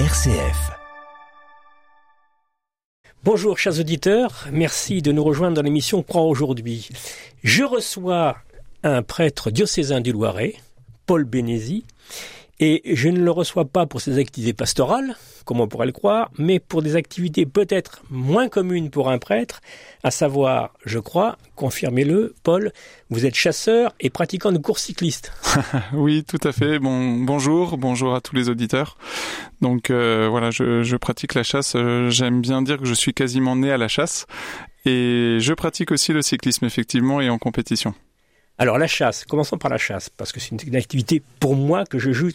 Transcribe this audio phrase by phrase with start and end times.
[0.00, 0.72] RCF.
[3.22, 6.88] Bonjour chers auditeurs, merci de nous rejoindre dans l'émission Croix aujourd'hui.
[7.44, 8.38] Je reçois
[8.82, 10.56] un prêtre diocésain du Loiret,
[11.06, 11.84] Paul Bénézy,
[12.60, 16.30] et je ne le reçois pas pour ses activités pastorales, comme on pourrait le croire,
[16.38, 19.60] mais pour des activités peut-être moins communes pour un prêtre,
[20.04, 22.72] à savoir, je crois, confirmez-le, Paul,
[23.10, 25.32] vous êtes chasseur et pratiquant de course cycliste.
[25.92, 26.78] oui, tout à fait.
[26.78, 28.96] Bon, bonjour, bonjour à tous les auditeurs.
[29.60, 31.74] Donc euh, voilà, je, je, pratique la chasse.
[31.74, 34.26] Euh, j'aime bien dire que je suis quasiment né à la chasse.
[34.86, 37.94] Et je pratique aussi le cyclisme, effectivement, et en compétition.
[38.58, 41.98] Alors la chasse, commençons par la chasse, parce que c'est une activité pour moi que
[41.98, 42.34] je juge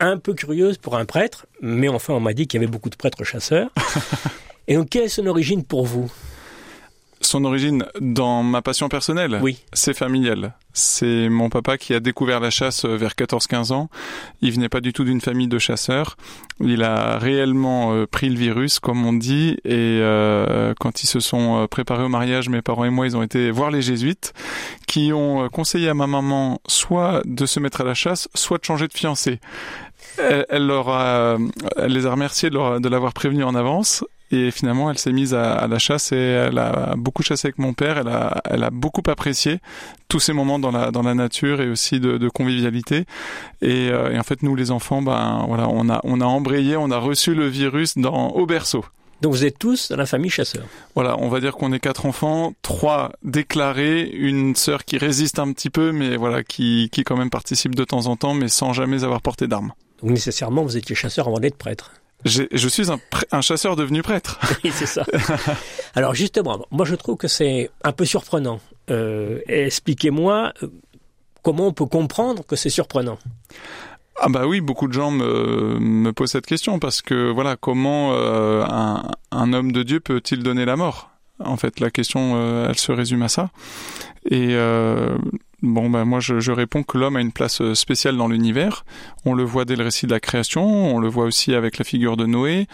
[0.00, 2.90] un peu curieuse pour un prêtre, mais enfin on m'a dit qu'il y avait beaucoup
[2.90, 3.70] de prêtres chasseurs.
[4.68, 6.10] Et donc quelle est son origine pour vous?
[7.20, 9.38] Son origine dans ma passion personnelle?
[9.42, 9.62] Oui.
[9.72, 10.54] C'est familial.
[10.72, 13.90] C'est mon papa qui a découvert la chasse vers 14-15 ans.
[14.40, 16.16] Il venait pas du tout d'une famille de chasseurs.
[16.60, 21.20] Il a réellement euh, pris le virus, comme on dit, et euh, quand ils se
[21.20, 24.32] sont euh, préparés au mariage, mes parents et moi, ils ont été voir les jésuites,
[24.92, 28.64] qui ont conseillé à ma maman soit de se mettre à la chasse, soit de
[28.64, 29.40] changer de fiancé.
[30.18, 31.38] Elle, leur a,
[31.78, 35.66] elle les a remerciés de l'avoir prévenu en avance et finalement, elle s'est mise à,
[35.66, 37.96] la chasse et elle a beaucoup chassé avec mon père.
[37.96, 39.60] Elle a, elle a beaucoup apprécié
[40.08, 43.06] tous ces moments dans la, dans la nature et aussi de, de convivialité.
[43.62, 46.76] Et, euh, et, en fait, nous, les enfants, ben voilà, on a, on a embrayé,
[46.76, 48.84] on a reçu le virus dans, au berceau.
[49.22, 50.64] Donc vous êtes tous dans la famille chasseur.
[50.96, 55.52] Voilà, on va dire qu'on est quatre enfants, trois déclarés, une sœur qui résiste un
[55.52, 58.72] petit peu, mais voilà, qui, qui quand même participe de temps en temps, mais sans
[58.72, 59.72] jamais avoir porté d'armes.
[60.02, 61.92] Donc nécessairement, vous étiez chasseur avant d'être prêtre.
[62.24, 62.98] Je suis un,
[63.30, 64.40] un, chasseur devenu prêtre.
[64.64, 65.04] Oui, c'est ça.
[65.94, 68.60] Alors justement, moi je trouve que c'est un peu surprenant.
[68.90, 70.68] Euh, Expliquez-moi euh,
[71.42, 73.18] comment on peut comprendre que c'est surprenant?
[74.20, 78.12] Ah bah oui, beaucoup de gens me, me posent cette question parce que voilà, comment
[78.12, 81.10] euh, un, un, homme de Dieu peut-il donner la mort?
[81.40, 83.50] En fait, la question, euh, elle se résume à ça.
[84.30, 85.16] Et euh,
[85.62, 88.84] Bon, ben moi je, je réponds que l'homme a une place spéciale dans l'univers.
[89.24, 91.84] On le voit dès le récit de la création, on le voit aussi avec la
[91.84, 92.66] figure de Noé.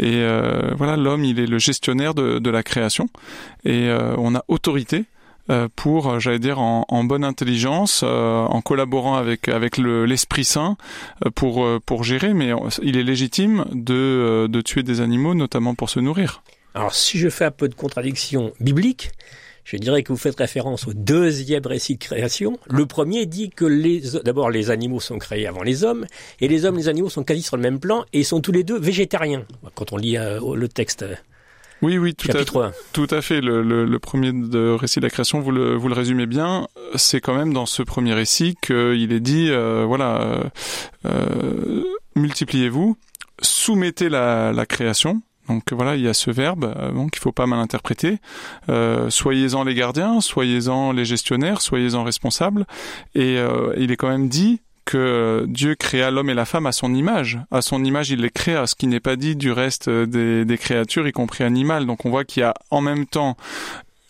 [0.00, 0.26] Et
[0.76, 3.08] voilà, l'homme, il est le gestionnaire de, de la création.
[3.64, 3.88] Et
[4.18, 5.04] on a autorité
[5.76, 10.76] pour, j'allais dire, en, bonne intelligence, euh, en collaborant avec avec l'Esprit Saint
[11.34, 12.34] pour pour gérer.
[12.34, 12.52] Mais
[12.82, 16.42] il est légitime de de tuer des animaux, notamment pour se nourrir.
[16.74, 19.10] Alors, si je fais un peu de contradiction biblique,
[19.64, 22.58] je dirais que vous faites référence au deuxième récit de création.
[22.68, 26.06] Le premier dit que les, d'abord les animaux sont créés avant les hommes,
[26.40, 28.40] et les hommes et les animaux sont quasi sur le même plan, et ils sont
[28.40, 31.04] tous les deux végétariens, quand on lit euh, le texte.
[31.82, 33.40] Oui, oui, tout, à, tout à fait.
[33.40, 36.68] Le, le, le, premier de récit de la création, vous le, vous le résumez bien.
[36.94, 40.50] C'est quand même dans ce premier récit qu'il est dit, euh, voilà,
[41.04, 41.82] euh,
[42.14, 42.96] multipliez-vous,
[43.40, 47.32] soumettez la, la création, donc voilà, il y a ce verbe euh, donc il faut
[47.32, 48.18] pas mal interpréter.
[48.68, 52.66] Euh, soyez-en les gardiens, soyez-en les gestionnaires, soyez-en responsables.
[53.14, 56.72] Et euh, il est quand même dit que Dieu créa l'homme et la femme à
[56.72, 57.38] son image.
[57.50, 60.58] À son image, il les créa, ce qui n'est pas dit du reste des, des
[60.58, 61.86] créatures, y compris animales.
[61.86, 63.36] Donc on voit qu'il y a en même temps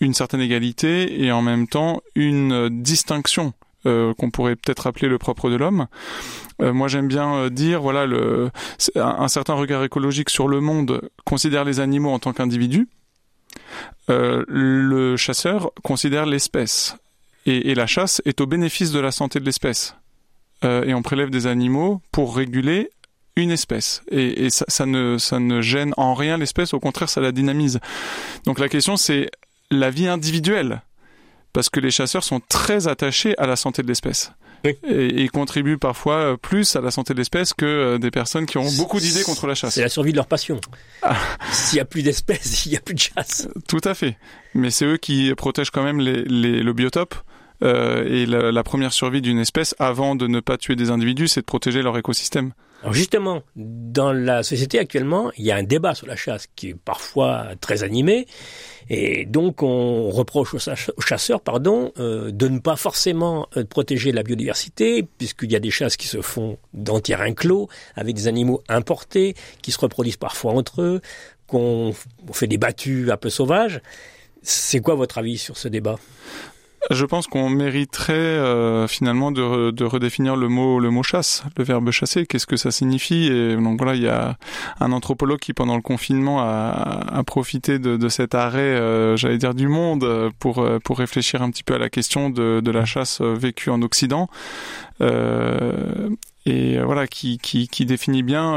[0.01, 5.19] une certaine égalité et en même temps une distinction euh, qu'on pourrait peut-être appeler le
[5.19, 5.89] propre de l'homme.
[6.61, 8.07] Euh, moi, j'aime bien euh, dire, voilà,
[8.95, 12.89] un, certain regard écologique sur le monde considère les animaux en tant qu'individus.
[14.09, 16.97] le chasseur considère l'espèce.
[17.45, 19.97] Et, la chasse est au bénéfice de la santé de l'espèce.
[20.63, 22.91] Et on prélève des animaux pour réguler
[23.37, 24.03] une espèce.
[24.11, 27.33] Et, et ça, ça, ne, ça ne gêne en rien l'espèce, au contraire, ça la
[27.33, 27.81] dynamise.
[28.45, 29.31] Donc la question, c'est
[29.71, 30.83] la vie individuelle
[31.53, 34.33] parce que les chasseurs sont très attachés à la santé de l'espèce.
[34.65, 34.77] Oui.
[34.89, 38.47] Et, ils contribuent parfois euh, plus à la santé de l'espèce que euh, des personnes
[38.47, 39.75] qui ont beaucoup d'idées contre la chasse.
[39.75, 40.61] C'est la survie de leur passion.
[41.03, 41.17] Ah.
[41.53, 43.49] S'il n'y a plus d'espèces, il n'y a plus de chasse.
[43.69, 44.17] Tout à fait.
[44.55, 47.15] Mais c'est eux qui protègent quand même les, les, le biotope.
[47.63, 51.41] Euh, et la, première survie d'une espèce, avant de ne pas tuer des individus, c'est
[51.41, 52.53] de protéger leur écosystème.
[52.83, 56.71] Alors justement, dans la société actuellement, il y a un débat sur la chasse qui
[56.71, 58.27] est parfois très animé,
[58.91, 64.25] et donc on reproche aux chasseurs, pardon, euh, de ne pas forcément euh, protéger la
[64.25, 68.61] biodiversité, puisqu'il y a des chasses qui se font dans terrain clos, avec des animaux
[68.69, 71.01] importés, qui se reproduisent parfois entre eux,
[71.47, 71.95] qu'on
[72.33, 73.81] fait des battues un peu sauvages.
[74.43, 75.99] C'est quoi votre avis sur ce débat?
[76.91, 81.63] Je pense qu'on mériterait euh, finalement de, de, redéfinir le mot le mot chasse, le
[81.63, 82.27] verbe chasser.
[82.27, 83.27] Qu'est-ce que ça signifie?
[83.27, 84.37] Et donc voilà, il y a
[84.81, 89.39] un anthropologue qui pendant le confinement a, a profité de, de, cet arrêt, euh, j'allais
[89.39, 92.71] dire du monde, pour euh, pour réfléchir un petit peu à la question de, de
[92.71, 94.29] la chasse vécue en Occident.
[95.01, 96.11] Euh,
[96.47, 98.55] et voilà qui, qui, qui définit bien,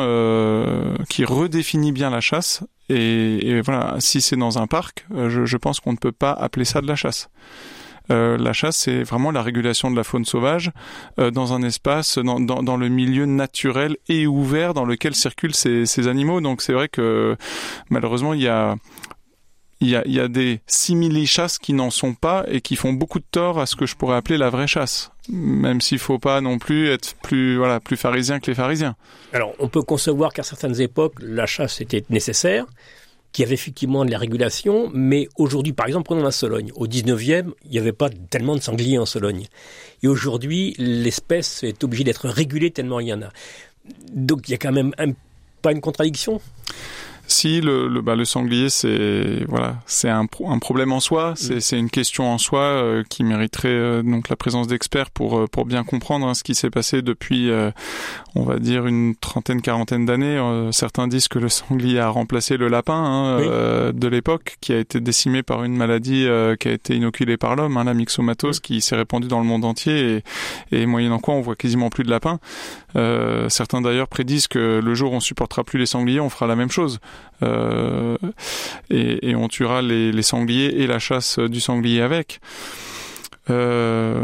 [1.10, 2.64] qui redéfinit bien la chasse.
[2.90, 6.66] Et, voilà, si c'est dans un parc, je, je pense qu'on ne peut pas appeler
[6.66, 7.30] ça de la chasse.
[8.12, 10.72] Euh, la chasse, c'est vraiment la régulation de la faune sauvage
[11.20, 15.86] euh, dans un espace, dans, dans, le milieu naturel et ouvert dans lequel circulent ces,
[15.86, 16.42] ces animaux.
[16.42, 17.36] Donc c'est vrai que
[17.90, 18.76] malheureusement, il y a
[19.82, 22.94] il y a, il y a des simili-chasses qui n'en sont pas et qui font
[22.94, 25.12] beaucoup de tort à ce que je pourrais appeler la vraie chasse.
[25.30, 28.96] Même s'il faut pas non plus être plus, voilà, plus pharisien que les pharisiens.
[29.34, 32.66] Alors, on peut concevoir qu'à certaines époques, la chasse était nécessaire
[33.36, 36.72] qui avait effectivement de la régulation, mais aujourd'hui, par exemple, prenons la Sologne.
[36.74, 39.48] Au 19e, il n'y avait pas tellement de sangliers en Sologne.
[40.04, 43.30] Et aujourd'hui, l'espèce est obligée d'être régulée tellement il y en a.
[44.14, 44.94] Donc il y a quand même
[45.62, 46.40] pas une contradiction?
[47.46, 51.60] Si le, le, bah, le sanglier, c'est voilà, c'est un, un, problème en soi, mm.
[51.60, 55.46] c'est une question en soi euh, qui mériterait euh, donc la présence d'experts pour euh,
[55.46, 57.52] pour bien comprendre hein, ce qui s'est passé depuis,
[58.36, 60.40] on va dire une trentaine, quarantaine d'années.
[60.72, 65.00] certains disent que le sanglier a remplacé le lapin hein, de l'époque, qui a été
[65.00, 66.28] décimé par une maladie
[66.60, 68.62] qui a été inoculée par l'homme, hein, la myxomatose, mm.
[68.62, 70.24] qui s'est répandue dans le monde entier
[70.72, 72.40] et, et moyennant quoi on voit quasiment plus de lapins.
[73.50, 76.56] certains d'ailleurs prédisent que le jour où on supportera plus les sangliers, on fera la
[76.56, 77.00] même chose.
[77.44, 78.18] Euh,
[78.90, 82.40] et, on tuera les, sangliers et la chasse du sanglier avec.
[83.52, 84.24] Euh,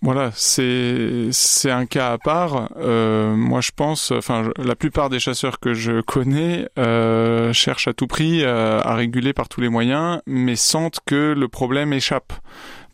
[0.00, 1.30] voilà, c'est
[1.66, 2.70] un cas à part.
[2.76, 6.68] Euh, moi, je pense, enfin, la plupart des chasseurs que je connais
[7.52, 11.92] cherchent à tout prix à réguler par tous les moyens, mais sentent que le problème
[11.92, 12.32] échappe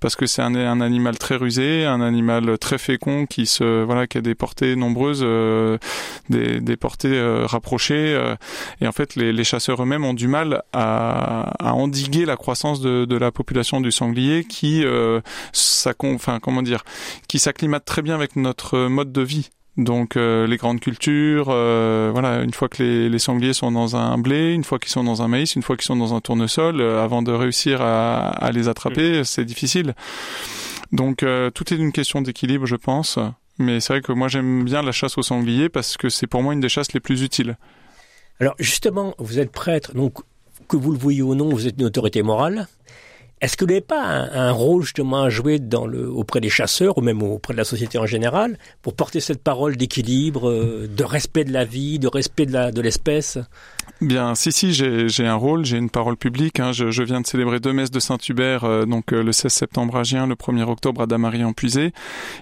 [0.00, 4.18] parce que c'est un, animal très rusé, un animal très fécond qui se voilà qui
[4.18, 5.78] a des portées nombreuses, euh,
[6.28, 8.34] des, des, portées euh, rapprochées, euh,
[8.80, 13.04] et en fait les, chasseurs eux-mêmes ont du mal à, à, endiguer la croissance de,
[13.04, 14.84] de, la population du sanglier qui
[15.52, 16.84] ça, enfin comment dire,
[17.28, 19.50] qui s'acclimate très bien avec notre mode de vie.
[19.78, 23.94] Donc euh, les grandes cultures, euh, voilà, une fois que les, les, sangliers sont dans
[23.94, 26.20] un blé, une fois qu'ils sont dans un maïs, une fois qu'ils sont dans un
[26.20, 29.94] tournesol, euh, avant de réussir à, à les attraper, c'est difficile.
[30.90, 31.18] Donc
[31.54, 33.18] tout est une question d'équilibre, je pense.
[33.58, 36.42] Mais c'est vrai que moi j'aime bien la chasse aux sangliers parce que c'est pour
[36.42, 37.56] moi une des chasses les plus utiles.
[38.40, 40.14] Alors justement, vous êtes prêtre, donc
[40.68, 42.66] que vous le voyez ou non, vous êtes une autorité morale.
[43.40, 46.98] Est-ce que vous n'avez pas un, rôle justement à jouer dans le, auprès des chasseurs
[46.98, 51.04] ou même auprès de la société en général pour porter cette parole d'équilibre, euh, de
[51.04, 53.38] respect de la vie, de respect de l'espèce?
[54.00, 56.60] Bien, si, si, j'ai un rôle, j'ai une parole publique.
[56.60, 56.70] Hein.
[56.70, 59.96] Je, je, viens de célébrer deux messes de Saint-Hubert, euh, donc euh, le 16 septembre
[59.96, 61.92] à Gien, le 1er octobre à Damary en Puisé.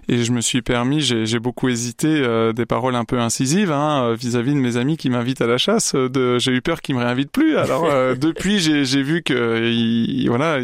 [0.09, 4.13] Et je me suis permis, j'ai beaucoup hésité, euh, des paroles un peu incisives hein,
[4.13, 5.97] vis-à-vis de mes amis qui m'invitent à la chasse.
[6.15, 7.57] J'ai eu peur qu'ils me réinvitent plus.
[7.57, 10.59] Alors depuis, j'ai vu que ils, voilà,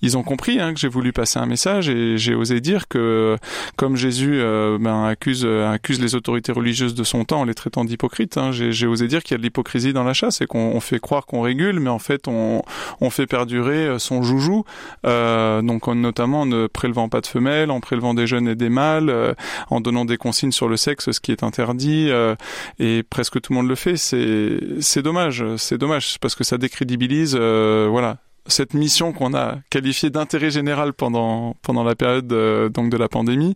[0.00, 3.36] ils, ont compris hein, que j'ai voulu passer un message et j'ai osé dire que,
[3.76, 4.40] comme Jésus
[4.80, 8.86] ben, accuse, accuse les autorités religieuses de son temps en les traitant d'hypocrites, hein, j'ai
[8.86, 11.80] osé dire qu'il y a de l'hypocrisie dans la et qu'on fait croire qu'on régule,
[11.80, 12.62] mais en fait on,
[13.00, 14.64] on fait perdurer euh, son joujou.
[15.06, 18.68] Euh, donc notamment en ne prélevant pas de femelles, en prélevant des jeunes et des
[18.68, 19.34] mâles, euh,
[19.70, 22.08] en donnant des consignes sur le sexe, ce qui est interdit.
[22.10, 22.34] Euh,
[22.78, 23.96] et presque tout le monde le fait.
[23.96, 27.36] C'est c'est dommage, c'est dommage parce que ça décrédibilise.
[27.36, 32.96] voilà cette mission qu'on a qualifiée d'intérêt général pendant pendant la période euh, donc de
[32.96, 33.54] la pandémie,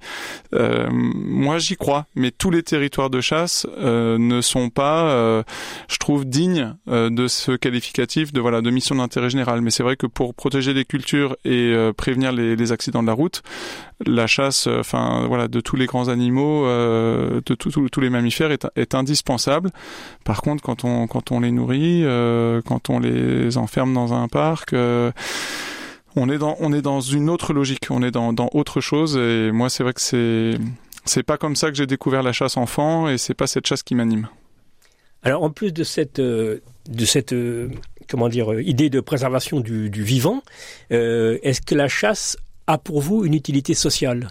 [0.55, 2.07] euh, moi j'y crois.
[2.15, 5.43] Mais tous les territoires de chasse euh, ne sont pas, euh,
[5.89, 9.61] je trouve, dignes euh, de ce qualificatif de voilà de mission d'intérêt général.
[9.61, 13.13] Mais c'est vrai que pour protéger les cultures et prévenir les, les, accidents de la
[13.13, 13.43] route,
[14.07, 19.71] la chasse, enfin voilà, de tous les grands animaux, de tous les mammifères est, indispensable.
[20.25, 20.85] Par contre, quand
[21.33, 22.05] on les nourrit,
[22.65, 25.11] quand on les enferme dans un parc euh,
[26.17, 29.93] on est dans une autre logique, on est dans, autre chose et moi c'est vrai
[29.93, 30.01] que
[31.05, 33.83] c'est pas comme ça que j'ai découvert la chasse enfant et c'est pas cette chasse
[33.83, 34.29] qui m'anime.
[35.23, 37.71] Alors en plus de cette euh, de cette euh,
[38.09, 40.43] comment dire idée de préservation du vivant,
[40.91, 42.37] est-ce que la chasse
[42.69, 44.29] a pour vous une utilité sociale?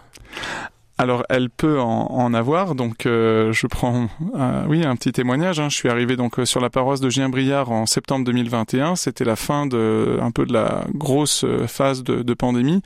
[0.98, 5.60] Alors elle peut en, en avoir, donc euh, je prends euh, oui un petit témoignage.
[5.60, 5.70] Hein.
[5.70, 8.96] Je suis arrivé donc euh, sur la paroisse de Gien-Briard en septembre 2021.
[8.96, 12.82] C'était la fin de un peu de la grosse phase de, de pandémie.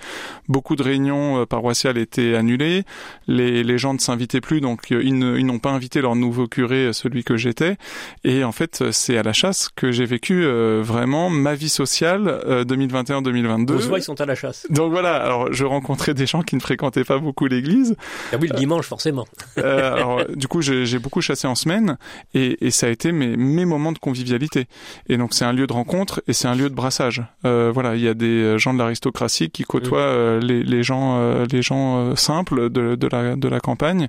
[0.49, 2.83] Beaucoup de réunions paroissiales étaient annulées.
[3.27, 7.23] Les, les gens ne s'invitaient plus, donc ils, n'ont pas invité leur nouveau curé, celui
[7.23, 7.77] que j'étais.
[8.23, 10.45] Et en fait, c'est à la chasse que j'ai vécu
[10.81, 13.71] vraiment ma vie sociale 2021-2022.
[13.73, 14.67] Vos ils sont à la chasse.
[14.69, 15.15] Donc voilà.
[15.15, 17.95] Alors je rencontrais des gens qui ne fréquentaient pas beaucoup l'église.
[18.31, 19.25] Ah oui, le dimanche forcément.
[19.57, 21.97] alors, du coup, j'ai beaucoup chassé en semaine
[22.33, 24.67] et, et ça a été mes, mes moments de convivialité.
[25.09, 27.23] Et donc c'est un lieu de rencontre et c'est un lieu de brassage.
[27.43, 30.39] voilà, il y a des gens de l'aristocratie qui côtoient mm.
[30.39, 34.07] les, les, gens, les gens simples de, de, la, de la campagne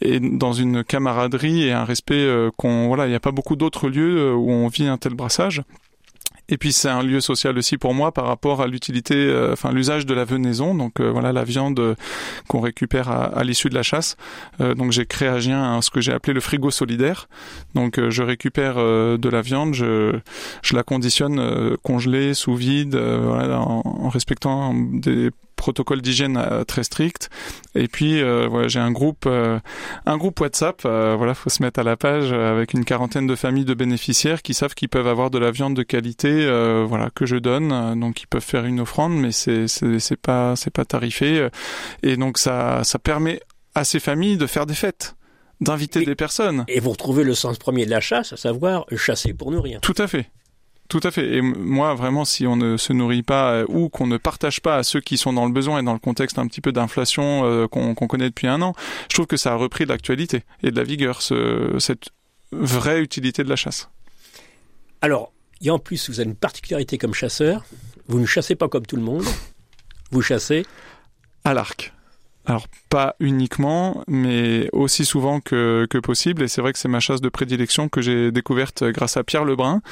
[0.00, 2.26] et dans une camaraderie et un respect
[2.56, 5.62] qu'on voilà, il n'y a pas beaucoup d'autres lieux où on vit un tel brassage.
[6.48, 9.72] Et puis c'est un lieu social aussi pour moi par rapport à l'utilité, euh, enfin
[9.72, 10.74] l'usage de la venaison.
[10.74, 11.96] Donc euh, voilà la viande
[12.48, 14.16] qu'on récupère à, l'issue de la chasse.
[14.60, 17.28] Euh, donc j'ai créé à Gien ce que j'ai appelé le frigo solidaire.
[17.74, 20.18] Donc je récupère de la viande, je,
[20.62, 26.84] je la conditionne congelée, sous vide, voilà, en, en respectant des protocole d'hygiène euh, très
[26.84, 27.28] strict.
[27.74, 29.58] Et puis euh, voilà, j'ai un groupe, euh,
[30.06, 30.80] un groupe WhatsApp.
[30.82, 34.54] voilà, faut se mettre à la page avec une quarantaine de familles de bénéficiaires qui
[34.54, 36.46] savent qu'ils peuvent avoir de la viande de qualité,
[36.86, 38.00] voilà, que je donne.
[38.00, 41.48] Donc ils peuvent faire une offrande, mais c'est c'est pas c'est pas tarifé.
[42.02, 43.40] Et donc ça ça permet
[43.74, 45.16] à ces familles de faire des fêtes
[45.60, 46.64] d'inviter des personnes.
[46.68, 49.80] Et vous retrouvez le sens premier de la chasse, à savoir chasser pour nourrir.
[49.80, 50.30] Tout à fait.
[50.88, 51.36] Tout à fait.
[51.36, 54.76] Et moi, vraiment, si on ne se nourrit pas euh, ou qu'on ne partage pas
[54.76, 57.44] à ceux qui sont dans le besoin et dans le contexte un petit peu d'inflation
[57.44, 58.72] euh, qu'on connaît depuis un an,
[59.10, 62.08] je trouve que ça a repris de l'actualité et de la vigueur, ce, cette
[62.52, 63.90] vraie utilité de la chasse.
[65.02, 67.64] Alors, et en plus, vous avez une particularité comme chasseur.
[68.06, 69.24] Vous ne chassez pas comme tout le monde.
[70.10, 70.64] Vous chassez
[71.44, 71.92] à l'arc.
[72.48, 76.42] Alors pas uniquement, mais aussi souvent que, que possible.
[76.42, 79.44] Et c'est vrai que c'est ma chasse de prédilection que j'ai découverte grâce à Pierre
[79.44, 79.82] Lebrun,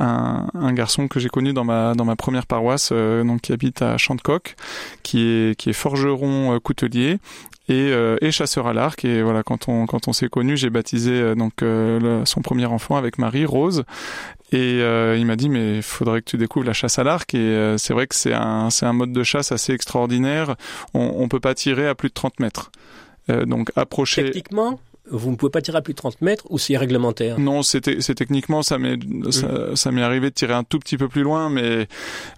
[0.00, 3.52] un, un garçon que j'ai connu dans ma dans ma première paroisse, euh, donc qui
[3.52, 4.56] habite à Chantecoq,
[5.02, 7.18] qui est qui est forgeron euh, coutelier
[7.68, 9.04] et, euh, et chasseur à l'arc.
[9.04, 11.62] Et voilà, quand on quand on s'est connu, j'ai baptisé donc
[12.24, 13.84] son premier enfant avec Marie Rose.
[14.56, 17.34] Et euh, il m'a dit mais il faudrait que tu découvres la chasse à l'arc
[17.34, 20.56] et euh, c'est vrai que c'est un c'est un mode de chasse assez extraordinaire.
[20.94, 22.72] On, on peut pas tirer à plus de 30 mètres.
[23.28, 24.24] Euh, donc approcher.
[24.24, 27.38] Techniquement, vous ne pouvez pas tirer à plus de 30 mètres ou c'est réglementaire?
[27.38, 28.98] Non, c'est techniquement ça m'est
[29.74, 31.86] ça, m'est arrivé de tirer un tout petit peu plus loin, mais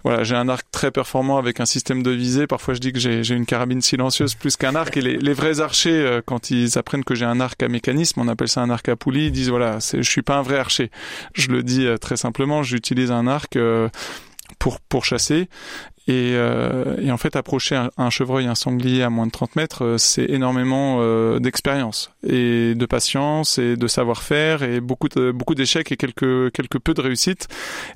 [0.03, 2.47] voilà, j'ai un arc très performant avec un système de visée.
[2.47, 4.95] Parfois, je dis que j'ai une carabine silencieuse plus qu'un arc.
[4.97, 8.19] Et les, les, vrais archers, euh, quand ils apprennent que j'ai un arc à mécanisme,
[8.19, 10.57] on appelle ça un arc à poulie, ils disent voilà, je suis pas un vrai
[10.57, 10.91] archer.
[11.33, 13.55] Je le dis euh, très simplement, j'utilise un arc.
[13.55, 13.89] Euh,
[14.57, 15.47] pour pour chasser
[16.09, 19.55] et, euh, et, en fait, approcher un, un, chevreuil, un sanglier à moins de 30
[19.55, 25.31] mètres, euh, c'est énormément euh, d'expérience et de patience et de savoir-faire et beaucoup de,
[25.31, 27.47] beaucoup d'échecs et quelques quelques peu de réussites.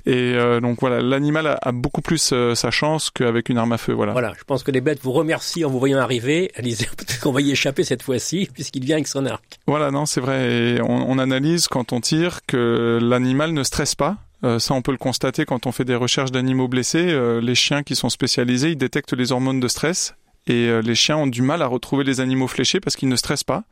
[0.06, 3.72] Et euh, donc voilà, l'animal a, a, beaucoup plus euh, sa chance qu'avec une arme
[3.72, 3.92] à feu.
[3.92, 4.12] Voilà.
[4.12, 6.52] Voilà, je pense que les bêtes vous remercient en vous voyant arriver.
[6.54, 9.58] Elles disent peut-être qu'on va y échapper cette fois-ci puisqu'il vient avec son arc.
[9.66, 10.52] Voilà, non, c'est vrai.
[10.52, 14.82] Et on, on analyse quand on tire que l'animal ne stresse pas euh, ça, on
[14.82, 17.06] peut le constater quand on fait des recherches d'animaux blessés.
[17.08, 20.14] Euh, les chiens qui sont spécialisés, ils détectent les hormones de stress.
[20.46, 23.16] Et euh, les chiens ont du mal à retrouver les animaux fléchés parce qu'ils ne
[23.16, 23.64] stressent pas.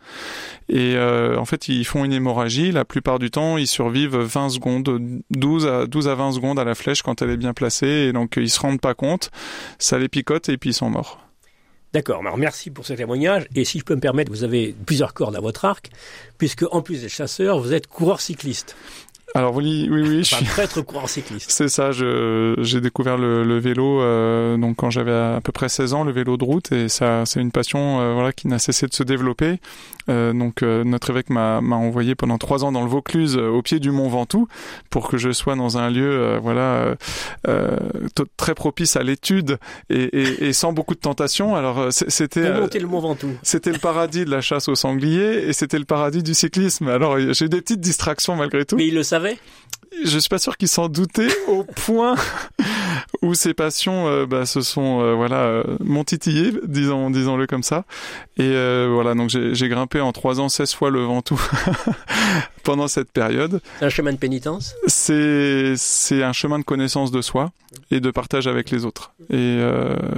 [0.70, 2.72] Et en fait, ils font une hémorragie.
[2.72, 6.64] La plupart du temps, ils survivent 20 secondes, 12 à, 12 à 20 secondes à
[6.64, 8.08] la flèche quand elle est bien placée.
[8.08, 9.30] Et donc, ils se rendent pas compte.
[9.78, 11.18] Ça les picote et puis ils sont morts.
[11.92, 13.46] D'accord, merci pour ce témoignage.
[13.54, 15.90] Et si je peux me permettre, vous avez plusieurs cordes à votre arc,
[16.38, 18.76] puisque en plus des chasseurs, vous êtes coureur cycliste.
[19.34, 20.24] Alors oui, oui, oui.
[20.24, 21.50] je suis prêtre courant cycliste?
[21.50, 21.90] C'est ça.
[21.92, 26.12] j'ai découvert le, le vélo euh, donc quand j'avais à, peu près 16 ans, le
[26.12, 29.02] vélo de route, et ça, c'est une passion euh, voilà qui n'a cessé de se
[29.02, 29.58] développer.
[30.08, 33.62] Euh, donc euh, notre évêque m'a envoyé pendant trois ans dans le Vaucluse, euh, au
[33.62, 34.48] pied du Mont Ventoux,
[34.90, 36.94] pour que je sois dans un lieu voilà
[38.36, 39.58] très propice à l'étude
[39.90, 41.54] et, et, et, sans beaucoup de tentation.
[41.54, 43.32] Alors c'était le Mont Ventoux.
[43.42, 46.88] C'était le paradis de la chasse au sanglier et c'était le paradis du cyclisme.
[46.88, 48.76] Alors j'ai des petites distractions malgré tout.
[48.76, 49.21] Mais il le savait
[50.04, 52.16] je suis pas sûr qu'il s'en doutait au point
[53.20, 57.84] où ses passions euh, bah, se sont euh, voilà euh, montitillées, disons disons-le comme ça.
[58.38, 58.52] Et
[58.88, 61.40] voilà, donc j'ai grimpé en trois ans 16 fois le Ventoux
[62.62, 63.60] pendant cette période.
[63.78, 64.74] C'est un chemin de pénitence?
[64.86, 67.52] C'est c'est un chemin de connaissance de soi
[67.90, 69.12] et de partage avec les autres.
[69.30, 69.58] Et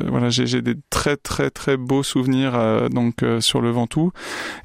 [0.09, 4.13] voilà, j'ai des très très très beaux souvenirs donc sur le Ventoux.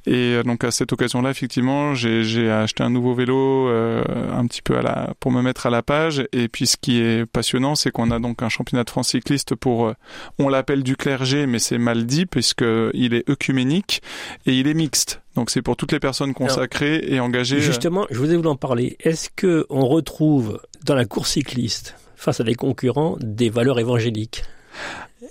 [0.06, 4.82] Et donc à cette occasion-là, effectivement, j'ai acheté un nouveau vélo un petit peu à
[4.82, 6.24] la pour me mettre à la page.
[6.32, 9.56] Et puis ce qui est passionnant, c'est qu'on a donc un championnat de France cycliste
[9.56, 9.94] pour, euh,
[10.38, 14.02] on l'appelle du clergé, mais c'est mal dit puisque il est œcuménique
[14.46, 15.22] et il est mixte.
[15.36, 17.58] Donc c'est pour toutes les personnes consacrées et engagées.
[17.58, 18.98] Euh, justement, je voulais vous en parler.
[19.00, 24.44] Est-ce que on retrouve dans la course cycliste, face à des concurrents, des valeurs évangéliques?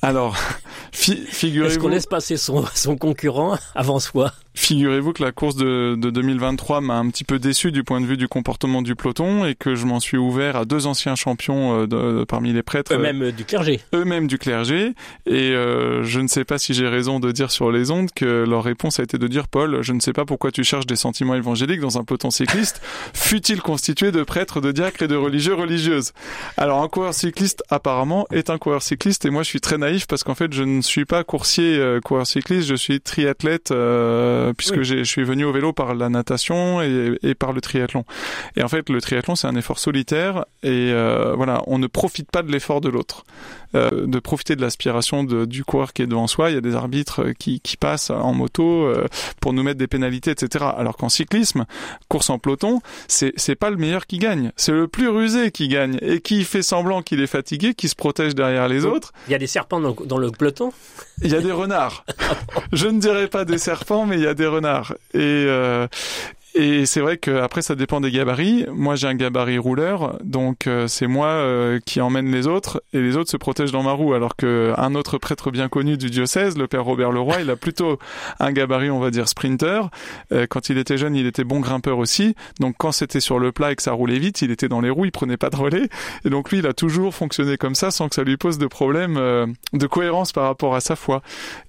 [0.02, 0.36] Alors,
[0.92, 1.70] figurez-vous.
[1.70, 4.32] Est-ce qu'on laisse passer son, son concurrent avant soi?
[4.58, 8.06] Figurez-vous que la course de, de 2023 m'a un petit peu déçu du point de
[8.06, 11.86] vue du comportement du peloton et que je m'en suis ouvert à deux anciens champions
[11.86, 12.92] de, parmi les prêtres.
[12.92, 13.80] Eux-mêmes du clergé.
[13.94, 14.94] Eux-mêmes du clergé.
[15.26, 18.64] Et je ne sais pas si j'ai raison de dire sur les ondes que leur
[18.64, 21.34] réponse a été de dire Paul, je ne sais pas pourquoi tu cherches des sentiments
[21.34, 22.80] évangéliques dans un peloton cycliste,
[23.14, 26.12] fut-il constitué de prêtres, de diacres et de religieux religieuses?
[26.56, 30.06] Alors un coureur cycliste apparemment est un coureur cycliste et moi je suis très naïf
[30.06, 34.47] parce qu'en fait je ne suis pas coursier euh, coureur cycliste, je suis triathlète euh,
[34.56, 38.04] puisque je suis venu au vélo par la natation et, et, par le triathlon.
[38.56, 42.30] Et en fait le triathlon c'est un effort solitaire et euh, voilà on ne profite
[42.30, 43.24] pas de l'effort de l'autre.
[43.74, 46.50] Euh, de profiter de l'aspiration du coureur qui est devant soi.
[46.50, 49.06] Il y a des arbitres qui, qui passent en moto euh,
[49.42, 50.64] pour nous mettre des pénalités, etc.
[50.74, 51.66] Alors qu'en cyclisme,
[52.08, 55.68] course en peloton, c'est c'est pas le meilleur qui gagne, c'est le plus rusé qui
[55.68, 59.12] gagne et qui fait semblant qu'il est fatigué, qui se protège derrière les autres.
[59.26, 60.72] Il y a des serpents dans, dans le peloton?
[61.22, 62.06] Il y a des renards.
[62.72, 64.94] Je ne dirais pas des serpents, mais il y a des renards.
[65.12, 65.86] Et, euh,
[66.54, 68.66] et c'est vrai que après ça dépend des gabarits.
[68.72, 73.00] Moi j'ai un gabarit rouleur, donc euh, c'est moi euh, qui emmène les autres et
[73.00, 74.14] les autres se protègent dans ma roue.
[74.14, 77.56] Alors que un autre prêtre bien connu du diocèse, le père Robert Leroy, il a
[77.56, 77.98] plutôt
[78.40, 79.90] un gabarit on va dire sprinter.
[80.32, 82.34] Euh, quand il était jeune, il était bon grimpeur aussi.
[82.60, 84.90] Donc quand c'était sur le plat et que ça roulait vite, il était dans les
[84.90, 85.88] roues, il prenait pas de relais.
[86.24, 88.66] Et donc lui, il a toujours fonctionné comme ça sans que ça lui pose de
[88.66, 89.14] problème
[89.72, 91.22] de cohérence par rapport à sa foi.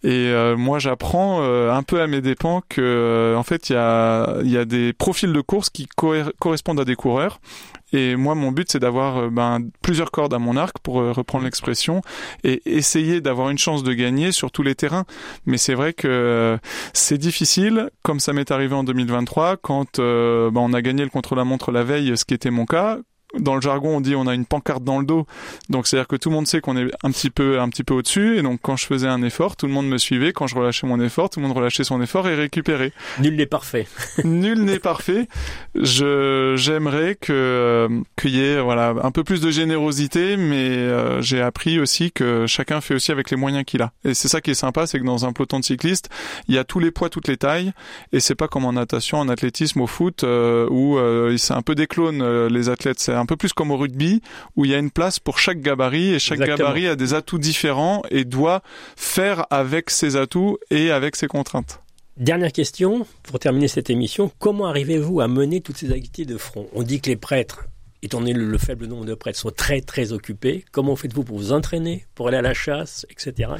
[0.04, 4.58] Et moi j'apprends un peu à mes dépens que en fait il y a y
[4.58, 5.88] a des profils de course qui
[6.40, 7.42] correspondent à des coureurs.
[7.92, 11.12] Et moi, mon but, c'est d'avoir euh, ben, plusieurs cordes à mon arc, pour euh,
[11.12, 12.02] reprendre l'expression,
[12.44, 15.06] et essayer d'avoir une chance de gagner sur tous les terrains.
[15.46, 16.58] Mais c'est vrai que euh,
[16.94, 21.72] c'est difficile, comme ça m'est arrivé en 2023, quand ben, on a gagné le contre-la-montre
[21.72, 23.00] la veille, ce qui était mon cas,
[23.38, 25.28] dans le jargon, on dit on a une pancarte dans le dos.
[25.70, 27.94] Donc c'est-à-dire que tout le monde sait qu'on est un petit peu un petit peu
[27.94, 30.56] au-dessus et donc quand je faisais un effort, tout le monde me suivait, quand je
[30.56, 32.92] relâchais mon effort, tout le monde relâchait son effort et récupérait.
[33.20, 33.88] Nul n'est parfait.
[34.24, 35.28] Nul n'est parfait.
[35.76, 41.22] Je j'aimerais que euh, qu'il y ait voilà, un peu plus de générosité mais euh,
[41.22, 43.92] j'ai appris aussi que chacun fait aussi avec les moyens qu'il a.
[44.06, 46.10] Et c'est ça qui est sympa, c'est que dans un peloton de cyclistes,
[46.48, 47.74] il y a tous les poids, toutes les tailles
[48.12, 50.98] et c'est pas comme en natation, en athlétisme, au foot euh, où
[51.38, 54.22] c'est un peu des clones les athlètes un peu plus comme au rugby
[54.56, 57.38] où il y a une place pour chaque gabarit et chaque gabarit a des atouts
[57.38, 58.62] différents et doit
[58.96, 61.80] faire avec ses atouts et avec ses contraintes.
[62.18, 66.68] Dernière question, pour terminer cette émission, comment arrivez-vous à mener toutes ces activités de front?
[66.74, 67.66] On dit que les prêtres
[68.02, 70.64] étant donné le, faible nombre de prêtres, sont très très occupés.
[70.72, 73.52] Comment faites-vous pour vous entraîner, pour aller à la chasse, etc.,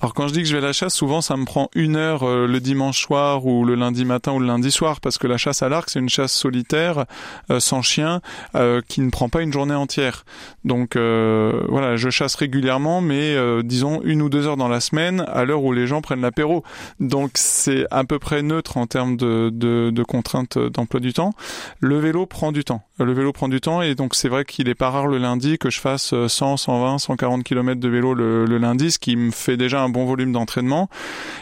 [0.00, 1.96] Alors quand je dis que je vais à la chasse, souvent ça me prend une
[1.96, 5.26] heure euh, le dimanche soir ou le lundi matin ou le lundi soir, parce que
[5.26, 7.06] la chasse à l'arc c'est une chasse solitaire,
[7.50, 8.20] euh, sans chien,
[8.54, 10.24] euh, qui ne prend pas une journée entière.
[10.64, 15.44] Donc voilà, je chasse régulièrement, mais disons une ou deux heures dans la semaine, à
[15.44, 16.62] l'heure où les gens prennent l'apéro.
[17.00, 21.32] Donc c'est à peu près neutre en termes de, de, de contraintes d'emploi du temps.
[21.80, 22.82] Le vélo prend du temps.
[22.98, 25.58] Le vélo prend du temps et donc c'est vrai qu'il est pas rare le lundi
[25.58, 29.56] que je fasse 100, 120, 140 km de vélo le, lundi, ce qui me fait
[29.56, 30.88] déjà un bon volume d'entraînement.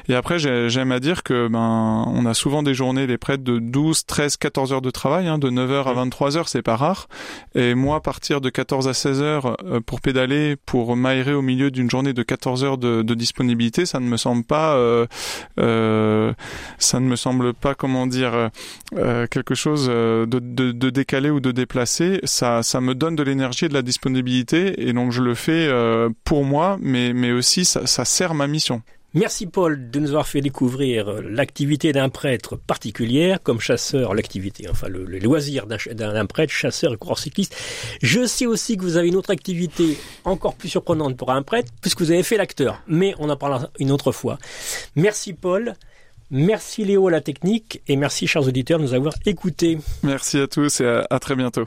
[0.09, 3.59] Et après j'aime à dire que ben on a souvent des journées les prêtres de
[3.59, 6.77] 12, 13, 14 heures de travail, hein, de 9 heures à 23 heures, c'est pas
[6.77, 7.09] rare.
[7.55, 11.71] Et moi partir de 14 à 16 heures euh, pour pédaler, pour m'aérer au milieu
[11.71, 15.07] d'une journée de 14 heures de, disponibilité, ça ne me semble pas, euh,
[15.59, 16.33] euh,
[16.79, 18.51] ça ne me semble pas comment dire
[19.31, 23.65] quelque chose de, de, de décalé ou de déplacé ça, ça me donne de l'énergie
[23.65, 27.65] et de la disponibilité, et donc je le fais euh, pour moi, mais, mais aussi
[27.65, 28.83] ça, ça sert ma mission.
[29.15, 34.89] Merci Paul de nous avoir fait découvrir l'activité d'un prêtre particulière, comme chasseur, l'activité, enfin
[34.89, 37.57] le, loisir d'un prêtre, chasseur et coureur cycliste.
[38.03, 41.73] Je sais aussi que vous avez une autre activité encore plus surprenante pour un prêtre,
[41.81, 44.39] puisque vous avez fait l'acteur, mais on en parlera une autre fois.
[44.95, 45.73] Merci Paul.
[46.31, 49.79] Merci Léo à la technique et merci chers auditeurs de nous avoir écoutés.
[50.03, 51.65] Merci à tous et à très bientôt.